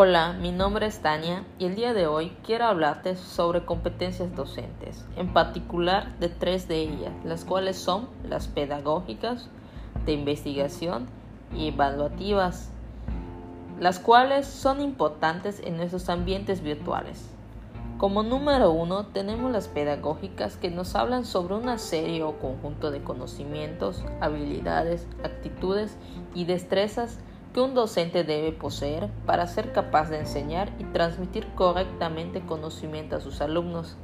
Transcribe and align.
Hola, 0.00 0.32
mi 0.32 0.52
nombre 0.52 0.86
es 0.86 1.00
Tania 1.00 1.44
y 1.58 1.64
el 1.64 1.74
día 1.74 1.92
de 1.92 2.06
hoy 2.06 2.30
quiero 2.44 2.66
hablarte 2.66 3.16
sobre 3.16 3.64
competencias 3.64 4.32
docentes, 4.32 5.04
en 5.16 5.32
particular 5.32 6.16
de 6.20 6.28
tres 6.28 6.68
de 6.68 6.82
ellas, 6.82 7.10
las 7.24 7.44
cuales 7.44 7.78
son 7.78 8.08
las 8.22 8.46
pedagógicas, 8.46 9.48
de 10.06 10.12
investigación 10.12 11.08
y 11.52 11.70
evaluativas, 11.70 12.70
las 13.80 13.98
cuales 13.98 14.46
son 14.46 14.80
importantes 14.80 15.60
en 15.64 15.76
nuestros 15.76 16.08
ambientes 16.08 16.62
virtuales. 16.62 17.28
Como 17.96 18.22
número 18.22 18.70
uno 18.70 19.06
tenemos 19.06 19.50
las 19.50 19.66
pedagógicas 19.66 20.56
que 20.56 20.70
nos 20.70 20.94
hablan 20.94 21.24
sobre 21.24 21.56
una 21.56 21.76
serie 21.76 22.22
o 22.22 22.38
conjunto 22.38 22.92
de 22.92 23.02
conocimientos, 23.02 24.04
habilidades, 24.20 25.08
actitudes 25.24 25.96
y 26.36 26.44
destrezas 26.44 27.18
que 27.58 27.62
un 27.64 27.74
docente 27.74 28.22
debe 28.22 28.52
poseer 28.52 29.08
para 29.26 29.48
ser 29.48 29.72
capaz 29.72 30.10
de 30.10 30.20
enseñar 30.20 30.70
y 30.78 30.84
transmitir 30.84 31.44
correctamente 31.56 32.40
conocimiento 32.40 33.16
a 33.16 33.20
sus 33.20 33.40
alumnos. 33.40 33.96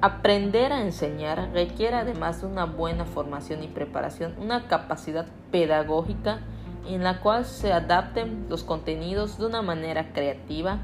Aprender 0.00 0.72
a 0.72 0.82
enseñar 0.82 1.50
requiere 1.52 1.94
además 1.94 2.40
de 2.40 2.48
una 2.48 2.64
buena 2.64 3.04
formación 3.04 3.62
y 3.62 3.68
preparación, 3.68 4.34
una 4.40 4.66
capacidad 4.66 5.26
pedagógica 5.52 6.40
en 6.88 7.04
la 7.04 7.20
cual 7.20 7.44
se 7.44 7.72
adapten 7.72 8.46
los 8.48 8.64
contenidos 8.64 9.38
de 9.38 9.46
una 9.46 9.62
manera 9.62 10.12
creativa 10.12 10.80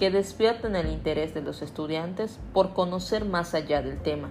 que 0.00 0.10
despierten 0.10 0.74
el 0.74 0.88
interés 0.88 1.32
de 1.34 1.40
los 1.40 1.62
estudiantes 1.62 2.40
por 2.52 2.72
conocer 2.72 3.24
más 3.24 3.54
allá 3.54 3.80
del 3.80 4.02
tema. 4.02 4.30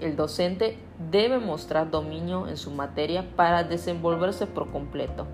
El 0.00 0.16
docente 0.16 0.76
debe 1.12 1.38
mostrar 1.38 1.92
dominio 1.92 2.48
en 2.48 2.56
su 2.56 2.72
materia 2.72 3.24
para 3.36 3.62
desenvolverse 3.62 4.48
por 4.48 4.72
completo, 4.72 5.28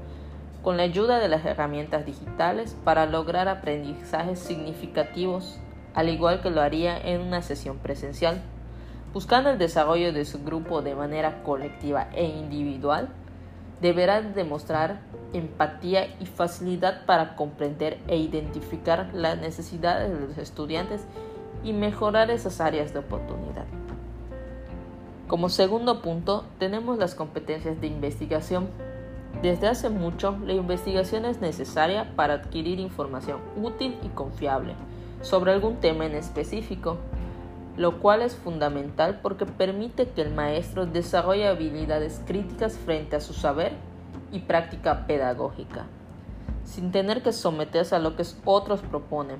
con 0.63 0.77
la 0.77 0.83
ayuda 0.83 1.19
de 1.19 1.29
las 1.29 1.45
herramientas 1.45 2.05
digitales 2.05 2.77
para 2.85 3.07
lograr 3.07 3.49
aprendizajes 3.49 4.39
significativos, 4.39 5.59
al 5.95 6.09
igual 6.09 6.43
que 6.43 6.51
lo 6.51 6.61
haría 6.61 6.99
en 6.99 7.21
una 7.21 7.43
sesión 7.43 7.79
presencial, 7.79 8.43
buscando 9.13 9.51
el 9.51 9.59
desarrollo 9.59 10.13
de 10.13 10.25
su 10.25 10.45
grupo 10.45 10.83
de 10.83 10.95
manera 10.95 11.43
colectiva 11.43 12.09
e 12.13 12.25
individual, 12.25 13.09
deberá 13.81 14.21
demostrar 14.21 15.01
empatía 15.33 16.15
y 16.21 16.27
facilidad 16.27 17.07
para 17.07 17.35
comprender 17.35 17.99
e 18.09 18.19
identificar 18.19 19.11
las 19.15 19.39
necesidades 19.39 20.13
de 20.13 20.27
los 20.27 20.39
estudiantes 20.39 21.07
y 21.65 21.73
mejorar 21.73 22.31
esas 22.31 22.61
áreas 22.61 22.93
de 22.93 22.99
oportunidad. 23.01 23.65
Como 25.29 25.49
segundo 25.49 26.03
punto, 26.03 26.45
tenemos 26.59 26.99
las 26.99 27.15
competencias 27.15 27.81
de 27.81 27.87
investigación 27.87 28.69
desde 29.43 29.69
hace 29.69 29.89
mucho, 29.89 30.37
la 30.45 30.53
investigación 30.53 31.25
es 31.25 31.41
necesaria 31.41 32.15
para 32.15 32.35
adquirir 32.35 32.79
información 32.79 33.39
útil 33.57 33.99
y 34.03 34.09
confiable 34.09 34.75
sobre 35.23 35.53
algún 35.53 35.77
tema 35.77 36.05
en 36.05 36.15
específico, 36.15 36.99
lo 37.79 38.01
cual 38.01 38.21
es 38.21 38.37
fundamental 38.37 39.21
porque 39.23 39.47
permite 39.47 40.09
que 40.09 40.21
el 40.21 40.35
maestro 40.35 40.85
desarrolle 40.85 41.49
habilidades 41.49 42.21
críticas 42.27 42.77
frente 42.77 43.17
a 43.17 43.21
su 43.21 43.33
saber 43.33 43.73
y 44.31 44.41
práctica 44.41 45.07
pedagógica, 45.07 45.87
sin 46.65 46.93
tener 46.93 47.23
que 47.23 47.33
someterse 47.33 47.95
a 47.95 47.99
lo 47.99 48.17
que 48.17 48.25
otros 48.45 48.81
proponen, 48.81 49.39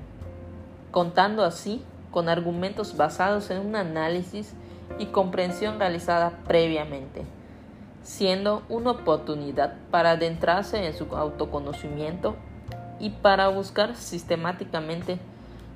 contando 0.89 1.43
así 1.43 1.83
con 2.09 2.27
argumentos 2.27 2.97
basados 2.97 3.51
en 3.51 3.59
un 3.59 3.75
análisis 3.75 4.53
y 4.97 5.05
comprensión 5.07 5.77
realizada 5.77 6.31
previamente 6.47 7.23
siendo 8.03 8.63
una 8.69 8.91
oportunidad 8.91 9.75
para 9.91 10.11
adentrarse 10.11 10.85
en 10.85 10.93
su 10.93 11.15
autoconocimiento 11.15 12.35
y 12.99 13.11
para 13.11 13.47
buscar 13.49 13.95
sistemáticamente 13.95 15.19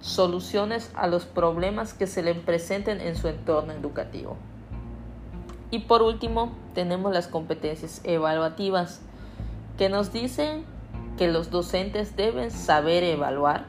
soluciones 0.01 0.91
a 0.95 1.07
los 1.07 1.25
problemas 1.25 1.93
que 1.93 2.07
se 2.07 2.23
le 2.23 2.35
presenten 2.35 3.01
en 3.01 3.15
su 3.15 3.27
entorno 3.27 3.73
educativo. 3.73 4.37
Y 5.71 5.79
por 5.79 6.01
último, 6.03 6.53
tenemos 6.73 7.11
las 7.11 7.27
competencias 7.27 8.01
evaluativas, 8.03 9.01
que 9.77 9.89
nos 9.89 10.13
dicen 10.13 10.63
que 11.17 11.27
los 11.27 11.49
docentes 11.49 12.15
deben 12.15 12.51
saber 12.51 13.03
evaluar, 13.03 13.65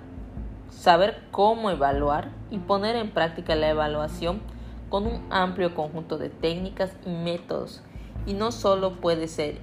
saber 0.71 1.23
cómo 1.31 1.71
evaluar 1.71 2.31
y 2.51 2.59
poner 2.59 2.97
en 2.97 3.11
práctica 3.11 3.55
la 3.55 3.71
evaluación 3.71 4.41
con 4.91 5.07
un 5.07 5.25
amplio 5.31 5.75
conjunto 5.75 6.19
de 6.19 6.29
técnicas 6.29 6.93
y 7.05 7.11
métodos 7.11 7.83
y 8.27 8.35
no 8.35 8.53
solo 8.53 9.01
puede 9.01 9.29
ser 9.29 9.59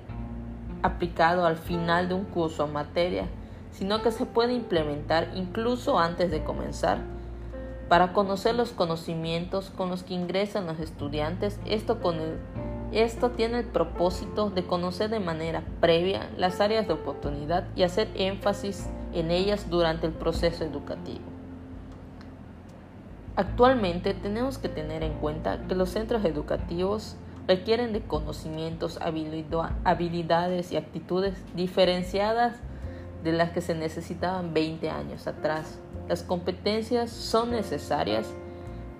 aplicado 0.81 1.45
al 1.45 1.57
final 1.57 2.09
de 2.09 2.15
un 2.15 2.25
curso 2.25 2.65
o 2.65 2.67
materia, 2.67 3.27
sino 3.71 4.01
que 4.01 4.11
se 4.11 4.25
puede 4.25 4.53
implementar 4.53 5.31
incluso 5.35 5.99
antes 5.99 6.31
de 6.31 6.43
comenzar 6.43 6.99
para 7.89 8.13
conocer 8.13 8.55
los 8.55 8.71
conocimientos 8.71 9.69
con 9.69 9.89
los 9.89 10.03
que 10.03 10.13
ingresan 10.13 10.65
los 10.65 10.79
estudiantes. 10.79 11.59
Esto, 11.65 12.01
con 12.01 12.17
esto 12.91 13.31
tiene 13.31 13.59
el 13.59 13.65
propósito 13.65 14.49
de 14.49 14.65
conocer 14.65 15.09
de 15.09 15.19
manera 15.19 15.63
previa 15.79 16.29
las 16.37 16.61
áreas 16.61 16.87
de 16.87 16.93
oportunidad 16.93 17.67
y 17.75 17.83
hacer 17.83 18.09
énfasis 18.15 18.89
en 19.13 19.31
ellas 19.31 19.69
durante 19.69 20.07
el 20.07 20.13
proceso 20.13 20.63
educativo. 20.63 21.21
Actualmente 23.35 24.13
tenemos 24.13 24.59
que 24.59 24.69
tener 24.69 25.03
en 25.03 25.13
cuenta 25.13 25.59
que 25.67 25.73
los 25.73 25.89
centros 25.89 26.23
educativos 26.23 27.15
requieren 27.47 27.93
de 27.93 28.01
conocimientos, 28.01 28.99
habilidades 29.83 30.71
y 30.71 30.77
actitudes 30.77 31.35
diferenciadas 31.55 32.55
de 33.23 33.31
las 33.31 33.51
que 33.51 33.61
se 33.61 33.75
necesitaban 33.75 34.53
20 34.53 34.89
años 34.89 35.27
atrás. 35.27 35.79
Las 36.07 36.23
competencias 36.23 37.09
son 37.09 37.51
necesarias 37.51 38.27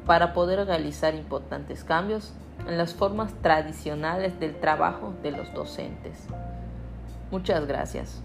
para 0.06 0.34
poder 0.34 0.66
realizar 0.66 1.16
importantes 1.16 1.84
cambios 1.84 2.34
en 2.68 2.78
las 2.78 2.94
formas 2.94 3.34
tradicionales 3.42 4.40
del 4.40 4.60
trabajo 4.60 5.14
de 5.22 5.32
los 5.32 5.54
docentes. 5.54 6.28
Muchas 7.32 7.66
gracias. 7.66 8.22